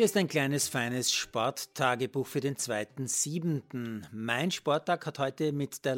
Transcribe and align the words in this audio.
Hier 0.00 0.06
ist 0.06 0.16
ein 0.16 0.28
kleines, 0.28 0.66
feines 0.66 1.12
Sporttagebuch 1.12 2.26
für 2.26 2.40
den 2.40 2.56
2.7. 2.56 4.04
Mein 4.10 4.50
Sporttag 4.50 5.04
hat 5.04 5.18
heute 5.18 5.52
mit 5.52 5.84
der 5.84 5.94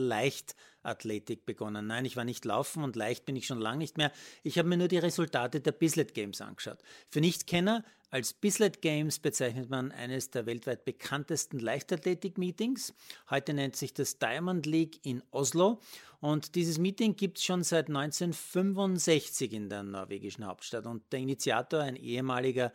Leichtathletik 0.83 1.47
begonnen. 1.47 1.87
Nein, 1.87 2.05
ich 2.05 2.17
war 2.17 2.25
nicht 2.25 2.45
laufen 2.45 2.83
und 2.83 2.97
leicht 2.97 3.25
bin 3.25 3.37
ich 3.37 3.47
schon 3.47 3.61
lange 3.61 3.79
nicht 3.79 3.97
mehr. 3.97 4.13
Ich 4.43 4.59
habe 4.59 4.69
mir 4.69 4.77
nur 4.77 4.89
die 4.89 4.99
Resultate 4.99 5.61
der 5.61 5.73
Bislett 5.73 6.15
Games 6.15 6.41
angeschaut. 6.41 6.79
Für 7.09 7.21
Nichtkenner, 7.21 7.85
als 8.11 8.35
Bislett 8.35 8.83
Games 8.83 9.19
bezeichnet 9.19 9.71
man 9.71 9.91
eines 9.93 10.31
der 10.31 10.45
weltweit 10.47 10.85
bekanntesten 10.85 11.59
Leichtathletik-Meetings. 11.59 12.95
Heute 13.31 13.55
nennt 13.55 13.77
sich 13.77 13.95
das 13.95 14.19
Diamond 14.19 14.67
League 14.67 15.01
in 15.05 15.23
Oslo. 15.31 15.81
Und 16.21 16.55
dieses 16.55 16.79
Meeting 16.79 17.17
gibt 17.17 17.39
es 17.39 17.45
schon 17.45 17.65
seit 17.65 17.89
1965 17.89 19.53
in 19.53 19.69
der 19.69 19.83
norwegischen 19.83 20.47
Hauptstadt. 20.47 20.87
Und 20.87 21.11
der 21.13 21.21
Initiator, 21.21 21.81
ein 21.81 21.97
ehemaliger 21.97 22.73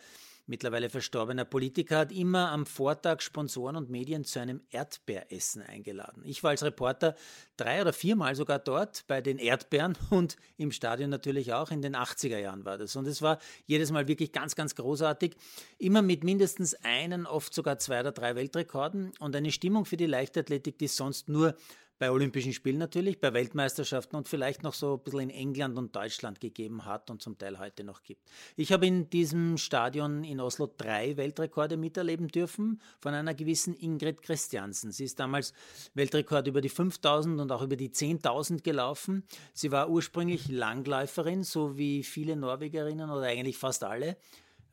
mittlerweile 0.48 0.90
verstorbener 0.90 1.46
Politiker, 1.46 2.00
hat 2.00 2.12
immer 2.12 2.52
am 2.52 2.66
Vortag 2.66 3.22
Sponsoren 3.22 3.76
und 3.76 3.90
Medien 3.90 4.24
zu 4.24 4.40
einem 4.40 4.62
Erdbeeressen 4.72 5.62
eingeladen. 5.62 6.24
Ich 6.26 6.44
war 6.44 6.52
als 6.52 6.64
Reporter 6.64 7.16
drei 7.58 7.82
oder 7.82 7.94
viermal 7.98 8.36
sogar 8.36 8.60
dort 8.60 9.06
bei 9.08 9.22
den 9.22 9.38
Erdbeeren 9.38 9.98
und 10.10 10.38
im 10.58 10.72
Stadion 10.72 11.10
natürlich 11.10 11.54
auch. 11.54 11.72
In 11.72 11.82
den 11.82 11.96
80er 11.96 12.38
Jahren 12.38 12.66
war 12.66 12.78
das. 12.78 12.96
Und 12.96 13.08
es 13.08 13.22
war 13.22 13.40
jedes 13.66 13.92
Mal 13.92 14.08
wirklich 14.08 14.32
ganz, 14.32 14.56
ganz 14.56 14.76
großartig. 14.76 15.36
Immer 15.78 16.02
mit 16.02 16.24
mindestens 16.24 16.76
einen, 16.84 17.26
oft 17.26 17.54
sogar 17.54 17.80
zwei 17.80 18.00
oder 18.00 18.12
drei 18.12 18.36
Weltrekorden 18.36 19.12
und 19.20 19.36
eine 19.36 19.52
Stimmung 19.52 19.86
für 19.86 19.98
die 19.98 20.06
Leichtathletik, 20.06 20.78
die 20.78 20.88
sonst 20.88 21.28
nur 21.28 21.56
bei 22.00 22.12
Olympischen 22.12 22.54
Spielen 22.54 22.78
natürlich, 22.78 23.20
bei 23.20 23.34
Weltmeisterschaften 23.34 24.16
und 24.16 24.28
vielleicht 24.28 24.64
noch 24.64 24.74
so 24.74 24.96
ein 24.96 25.04
bisschen 25.04 25.20
in 25.22 25.30
England 25.30 25.78
und 25.78 25.96
Deutschland 25.96 26.40
gegeben 26.40 26.86
hat 26.86 27.10
und 27.10 27.22
zum 27.22 27.38
Teil 27.38 27.60
heute 27.60 27.84
noch 27.84 28.04
gibt. 28.04 28.22
Ich 28.56 28.72
habe 28.72 28.86
in 28.86 29.10
diesem 29.10 29.58
Stadion 29.58 30.24
in 30.24 30.40
Oslo 30.40 30.72
drei 30.78 31.18
Weltrekorde 31.18 31.78
miterleben 31.78 32.28
dürfen 32.28 32.82
von 33.00 33.14
einer 33.14 33.34
gewissen 33.34 33.76
Ingrid 33.76 34.22
Christiansen. 34.22 34.92
Sie 34.92 35.06
ist 35.06 35.20
damals 35.20 35.54
Weltrekord 35.94 36.48
über 36.48 36.62
die 36.62 36.70
5000 36.70 37.40
und 37.40 37.52
auch 37.52 37.62
über 37.64 37.76
die 37.76 37.90
10.000 37.90 38.64
gelaufen. 38.64 39.24
Sie 39.54 39.72
war 39.72 39.90
ursprünglich 39.90 40.50
Langläuferin, 40.50 41.44
so 41.44 41.78
wie 41.78 42.04
viele 42.04 42.36
Norwegerinnen 42.36 43.10
oder 43.10 43.24
eigentlich 43.24 43.58
fast 43.58 43.84
alle. 43.84 44.18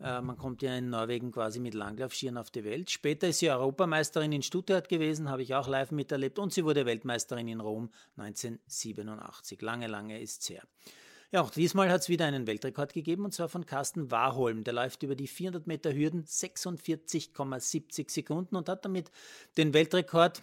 Äh, 0.00 0.20
man 0.20 0.36
kommt 0.36 0.62
ja 0.62 0.76
in 0.76 0.90
Norwegen 0.90 1.32
quasi 1.32 1.60
mit 1.60 1.74
Langlaufschieren 1.74 2.36
auf 2.36 2.50
die 2.50 2.64
Welt. 2.64 2.90
Später 2.90 3.28
ist 3.28 3.38
sie 3.38 3.50
Europameisterin 3.50 4.32
in 4.32 4.42
Stuttgart 4.42 4.88
gewesen, 4.88 5.30
habe 5.30 5.42
ich 5.42 5.54
auch 5.54 5.68
live 5.68 5.90
miterlebt. 5.90 6.38
Und 6.38 6.52
sie 6.52 6.64
wurde 6.64 6.86
Weltmeisterin 6.86 7.48
in 7.48 7.60
Rom 7.60 7.90
1987. 8.16 9.60
Lange, 9.62 9.86
lange 9.86 10.20
ist 10.20 10.42
es 10.42 10.50
her. 10.50 10.62
Ja, 11.32 11.42
auch 11.42 11.50
diesmal 11.50 11.90
hat 11.90 12.02
es 12.02 12.08
wieder 12.08 12.26
einen 12.26 12.46
Weltrekord 12.46 12.92
gegeben, 12.92 13.24
und 13.24 13.34
zwar 13.34 13.48
von 13.48 13.66
Carsten 13.66 14.10
Warholm. 14.10 14.62
Der 14.62 14.72
läuft 14.72 15.02
über 15.02 15.16
die 15.16 15.26
400 15.26 15.66
Meter 15.66 15.92
Hürden 15.92 16.24
46,70 16.24 18.10
Sekunden 18.10 18.54
und 18.54 18.68
hat 18.68 18.84
damit 18.84 19.10
den 19.56 19.74
Weltrekord 19.74 20.42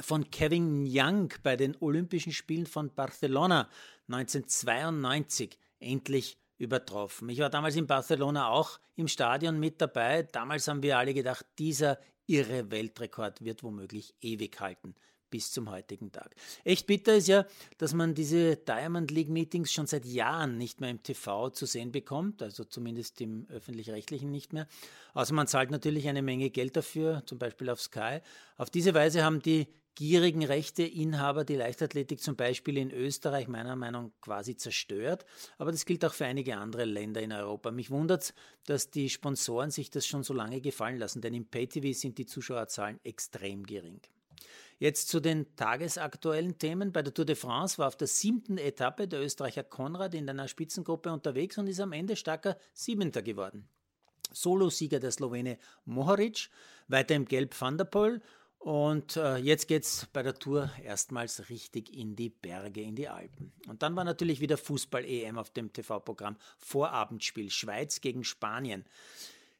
von 0.00 0.30
Kevin 0.30 0.86
Young 0.88 1.32
bei 1.42 1.56
den 1.56 1.76
Olympischen 1.80 2.32
Spielen 2.32 2.66
von 2.66 2.94
Barcelona 2.94 3.68
1992 4.08 5.58
endlich 5.80 6.38
übertroffen. 6.58 7.28
Ich 7.28 7.38
war 7.38 7.50
damals 7.50 7.76
in 7.76 7.86
Barcelona 7.86 8.48
auch 8.48 8.80
im 8.96 9.08
Stadion 9.08 9.58
mit 9.58 9.80
dabei. 9.80 10.22
Damals 10.22 10.68
haben 10.68 10.82
wir 10.82 10.98
alle 10.98 11.14
gedacht, 11.14 11.44
dieser 11.58 11.98
irre 12.26 12.70
Weltrekord 12.70 13.44
wird 13.44 13.62
womöglich 13.62 14.14
ewig 14.20 14.58
halten 14.60 14.94
bis 15.30 15.52
zum 15.52 15.70
heutigen 15.70 16.12
Tag. 16.12 16.34
Echt 16.64 16.86
bitter 16.86 17.16
ist 17.16 17.28
ja, 17.28 17.46
dass 17.78 17.94
man 17.94 18.14
diese 18.14 18.56
Diamond 18.56 19.10
League 19.10 19.28
Meetings 19.28 19.72
schon 19.72 19.86
seit 19.86 20.04
Jahren 20.06 20.56
nicht 20.56 20.80
mehr 20.80 20.90
im 20.90 21.02
TV 21.02 21.50
zu 21.50 21.66
sehen 21.66 21.92
bekommt, 21.92 22.42
also 22.42 22.64
zumindest 22.64 23.20
im 23.20 23.46
öffentlich-rechtlichen 23.50 24.30
nicht 24.30 24.52
mehr. 24.52 24.68
Außer 25.14 25.34
man 25.34 25.46
zahlt 25.46 25.70
natürlich 25.70 26.08
eine 26.08 26.22
Menge 26.22 26.50
Geld 26.50 26.76
dafür, 26.76 27.22
zum 27.26 27.38
Beispiel 27.38 27.70
auf 27.70 27.80
Sky. 27.80 28.20
Auf 28.56 28.70
diese 28.70 28.94
Weise 28.94 29.24
haben 29.24 29.42
die 29.42 29.66
gierigen 29.96 30.44
Rechteinhaber 30.44 31.44
die 31.44 31.56
Leichtathletik 31.56 32.20
zum 32.20 32.36
Beispiel 32.36 32.76
in 32.76 32.92
Österreich 32.92 33.48
meiner 33.48 33.74
Meinung 33.74 34.04
nach 34.04 34.20
quasi 34.20 34.56
zerstört. 34.56 35.24
Aber 35.58 35.72
das 35.72 35.84
gilt 35.86 36.04
auch 36.04 36.12
für 36.12 36.26
einige 36.26 36.56
andere 36.58 36.84
Länder 36.84 37.22
in 37.22 37.32
Europa. 37.32 37.72
Mich 37.72 37.90
wundert 37.90 38.22
es, 38.22 38.34
dass 38.66 38.90
die 38.90 39.10
Sponsoren 39.10 39.70
sich 39.70 39.90
das 39.90 40.06
schon 40.06 40.22
so 40.22 40.34
lange 40.34 40.60
gefallen 40.60 40.98
lassen, 40.98 41.22
denn 41.22 41.34
im 41.34 41.46
Pay-TV 41.46 41.98
sind 41.98 42.18
die 42.18 42.26
Zuschauerzahlen 42.26 43.00
extrem 43.02 43.64
gering. 43.64 44.00
Jetzt 44.78 45.08
zu 45.08 45.20
den 45.20 45.56
tagesaktuellen 45.56 46.58
Themen. 46.58 46.92
Bei 46.92 47.00
der 47.00 47.14
Tour 47.14 47.24
de 47.24 47.34
France 47.34 47.78
war 47.78 47.88
auf 47.88 47.96
der 47.96 48.08
siebten 48.08 48.58
Etappe 48.58 49.08
der 49.08 49.22
Österreicher 49.22 49.64
Konrad 49.64 50.14
in 50.14 50.28
einer 50.28 50.48
Spitzengruppe 50.48 51.10
unterwegs 51.10 51.56
und 51.56 51.66
ist 51.66 51.80
am 51.80 51.92
Ende 51.92 52.14
starker 52.14 52.58
Siebenter 52.74 53.22
geworden. 53.22 53.66
Solosieger 54.32 55.00
der 55.00 55.12
Slowene 55.12 55.58
Mohoric, 55.86 56.50
weiter 56.88 57.14
im 57.14 57.24
Gelb 57.24 57.58
Van 57.58 57.78
der 57.78 57.86
Poel 57.86 58.20
und 58.66 59.16
äh, 59.16 59.36
jetzt 59.36 59.70
es 59.70 60.08
bei 60.12 60.24
der 60.24 60.34
Tour 60.34 60.72
erstmals 60.82 61.50
richtig 61.50 61.96
in 61.96 62.16
die 62.16 62.30
Berge, 62.30 62.82
in 62.82 62.96
die 62.96 63.06
Alpen. 63.06 63.52
Und 63.68 63.84
dann 63.84 63.94
war 63.94 64.02
natürlich 64.02 64.40
wieder 64.40 64.58
Fußball-EM 64.58 65.38
auf 65.38 65.50
dem 65.50 65.72
TV-Programm. 65.72 66.36
Vorabendspiel 66.58 67.48
Schweiz 67.48 68.00
gegen 68.00 68.24
Spanien. 68.24 68.84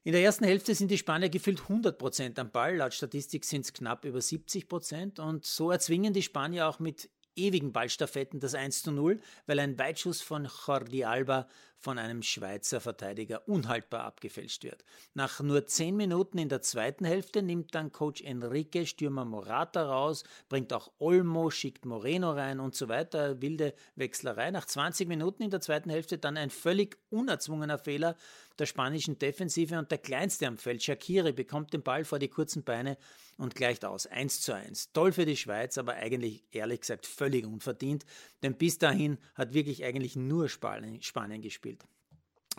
In 0.03 0.11
der 0.11 0.23
ersten 0.23 0.43
Hälfte 0.43 0.75
sind 0.75 0.91
die 0.91 0.97
Spanier 0.97 1.29
gefühlt 1.29 1.61
100% 1.61 2.37
am 2.37 2.51
Ball. 2.51 2.75
Laut 2.75 2.93
Statistik 2.93 3.45
sind 3.45 3.61
es 3.61 3.71
knapp 3.71 4.03
über 4.03 4.19
70%. 4.19 5.21
Und 5.21 5.45
so 5.45 5.71
erzwingen 5.71 6.11
die 6.11 6.21
Spanier 6.21 6.67
auch 6.67 6.79
mit 6.79 7.09
ewigen 7.37 7.71
Ballstaffetten 7.71 8.41
das 8.41 8.55
1 8.55 8.83
zu 8.83 8.91
0, 8.91 9.21
weil 9.45 9.59
ein 9.59 9.79
Weitschuss 9.79 10.21
von 10.21 10.49
Jordi 10.67 11.05
Alba 11.05 11.47
von 11.79 11.97
einem 11.97 12.23
Schweizer 12.23 12.81
Verteidiger 12.81 13.47
unhaltbar 13.47 14.03
abgefälscht 14.03 14.63
wird. 14.63 14.83
Nach 15.13 15.39
nur 15.41 15.65
10 15.65 15.95
Minuten 15.95 16.37
in 16.37 16.49
der 16.49 16.61
zweiten 16.61 17.05
Hälfte 17.05 17.41
nimmt 17.41 17.75
dann 17.75 17.91
Coach 17.91 18.21
Enrique 18.21 18.85
Stürmer 18.85 19.25
Morata 19.25 19.83
raus, 19.83 20.23
bringt 20.49 20.73
auch 20.73 20.91
Olmo, 20.99 21.49
schickt 21.49 21.85
Moreno 21.85 22.31
rein 22.31 22.59
und 22.59 22.75
so 22.75 22.89
weiter. 22.89 23.41
Wilde 23.41 23.73
Wechslerei. 23.95 24.51
Nach 24.51 24.65
20 24.65 25.07
Minuten 25.07 25.43
in 25.43 25.51
der 25.51 25.61
zweiten 25.61 25.89
Hälfte 25.89 26.17
dann 26.17 26.37
ein 26.37 26.49
völlig 26.49 26.97
unerzwungener 27.09 27.77
Fehler 27.77 28.15
der 28.59 28.65
spanischen 28.65 29.19
Defensive 29.19 29.77
und 29.77 29.91
der 29.91 29.99
kleinste 29.99 30.47
am 30.47 30.57
Feld, 30.57 30.83
Shakiri, 30.83 31.31
bekommt 31.31 31.73
den 31.73 31.83
Ball 31.83 32.03
vor 32.05 32.19
die 32.19 32.27
kurzen 32.27 32.63
Beine 32.63 32.97
und 33.37 33.55
gleicht 33.55 33.85
aus. 33.85 34.07
1 34.07 34.41
zu 34.41 34.53
1. 34.53 34.91
Toll 34.93 35.11
für 35.11 35.25
die 35.25 35.37
Schweiz, 35.37 35.77
aber 35.77 35.93
eigentlich 35.93 36.43
ehrlich 36.51 36.81
gesagt 36.81 37.05
völlig 37.05 37.45
unverdient, 37.45 38.05
denn 38.41 38.55
bis 38.55 38.79
dahin 38.79 39.17
hat 39.35 39.53
wirklich 39.53 39.83
eigentlich 39.83 40.15
nur 40.15 40.49
Spanien, 40.49 41.01
Spanien 41.01 41.41
gespielt. 41.41 41.66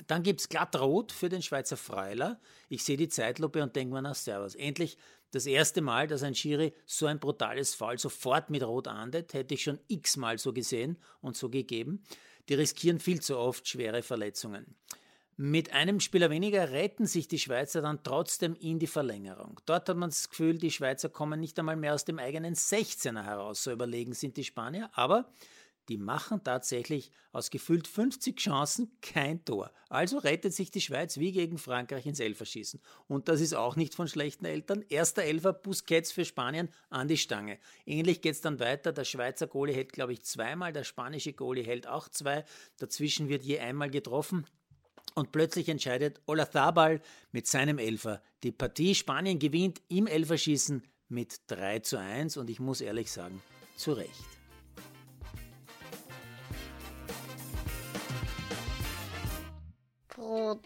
Dann 0.06 0.22
gibt 0.22 0.40
es 0.40 0.48
glatt 0.48 0.78
rot 0.78 1.12
für 1.12 1.28
den 1.28 1.42
Schweizer 1.42 1.76
Freuler. 1.76 2.40
Ich 2.68 2.84
sehe 2.84 2.96
die 2.96 3.08
Zeitlupe 3.08 3.62
und 3.62 3.74
denke 3.74 3.94
mir 3.94 4.02
nach 4.02 4.14
Servus. 4.14 4.54
Endlich 4.54 4.96
das 5.30 5.46
erste 5.46 5.80
Mal, 5.80 6.06
dass 6.06 6.22
ein 6.22 6.34
Schiri 6.34 6.72
so 6.86 7.06
ein 7.06 7.18
brutales 7.18 7.74
Foul 7.74 7.98
sofort 7.98 8.50
mit 8.50 8.62
Rot 8.62 8.88
ahndet, 8.88 9.34
hätte 9.34 9.54
ich 9.54 9.62
schon 9.62 9.80
x-mal 9.88 10.38
so 10.38 10.52
gesehen 10.52 10.98
und 11.20 11.36
so 11.36 11.50
gegeben. 11.50 12.02
Die 12.48 12.54
riskieren 12.54 13.00
viel 13.00 13.20
zu 13.20 13.36
oft 13.36 13.68
schwere 13.68 14.02
Verletzungen. 14.02 14.74
Mit 15.36 15.72
einem 15.72 16.00
Spieler 16.00 16.30
weniger 16.30 16.70
retten 16.70 17.06
sich 17.06 17.28
die 17.28 17.38
Schweizer 17.38 17.80
dann 17.80 18.02
trotzdem 18.02 18.56
in 18.56 18.80
die 18.80 18.88
Verlängerung. 18.88 19.60
Dort 19.66 19.88
hat 19.88 19.96
man 19.96 20.10
das 20.10 20.30
Gefühl, 20.30 20.58
die 20.58 20.72
Schweizer 20.72 21.10
kommen 21.10 21.38
nicht 21.38 21.58
einmal 21.60 21.76
mehr 21.76 21.94
aus 21.94 22.04
dem 22.04 22.18
eigenen 22.18 22.54
16er 22.54 23.22
heraus. 23.22 23.62
So 23.62 23.70
überlegen 23.70 24.14
sind 24.14 24.36
die 24.36 24.42
Spanier. 24.42 24.90
Aber 24.94 25.30
die 25.88 25.96
machen 25.96 26.44
tatsächlich 26.44 27.10
aus 27.32 27.50
gefühlt 27.50 27.88
50 27.88 28.36
Chancen 28.36 28.90
kein 29.00 29.44
Tor. 29.44 29.72
Also 29.88 30.18
rettet 30.18 30.52
sich 30.52 30.70
die 30.70 30.80
Schweiz 30.80 31.18
wie 31.18 31.32
gegen 31.32 31.56
Frankreich 31.56 32.06
ins 32.06 32.20
Elferschießen. 32.20 32.80
Und 33.06 33.28
das 33.28 33.40
ist 33.40 33.54
auch 33.54 33.76
nicht 33.76 33.94
von 33.94 34.06
schlechten 34.06 34.44
Eltern. 34.44 34.84
Erster 34.88 35.22
Elfer 35.22 35.52
Busquets 35.52 36.12
für 36.12 36.24
Spanien 36.24 36.68
an 36.90 37.08
die 37.08 37.16
Stange. 37.16 37.58
Ähnlich 37.86 38.20
geht 38.20 38.34
es 38.34 38.40
dann 38.40 38.60
weiter. 38.60 38.92
Der 38.92 39.04
Schweizer 39.04 39.46
Goalie 39.46 39.74
hält, 39.74 39.92
glaube 39.92 40.12
ich, 40.12 40.22
zweimal, 40.22 40.72
der 40.72 40.84
spanische 40.84 41.32
Goalie 41.32 41.64
hält 41.64 41.86
auch 41.86 42.08
zwei. 42.08 42.44
Dazwischen 42.76 43.28
wird 43.28 43.44
je 43.44 43.58
einmal 43.58 43.90
getroffen. 43.90 44.46
Und 45.14 45.32
plötzlich 45.32 45.68
entscheidet 45.68 46.20
Olazabal 46.26 47.00
mit 47.32 47.46
seinem 47.46 47.78
Elfer 47.78 48.22
die 48.42 48.52
Partie. 48.52 48.94
Spanien 48.94 49.38
gewinnt 49.38 49.80
im 49.88 50.06
Elferschießen 50.06 50.82
mit 51.08 51.40
3 51.46 51.80
zu 51.80 51.98
1 51.98 52.36
und 52.36 52.50
ich 52.50 52.60
muss 52.60 52.82
ehrlich 52.82 53.10
sagen, 53.10 53.42
zu 53.76 53.94
Recht. 53.94 54.37